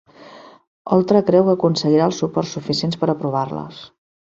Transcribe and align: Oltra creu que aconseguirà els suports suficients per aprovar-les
Oltra 0.97 1.21
creu 1.27 1.45
que 1.49 1.53
aconseguirà 1.59 2.09
els 2.13 2.23
suports 2.23 2.57
suficients 2.59 3.01
per 3.03 3.13
aprovar-les 3.17 3.87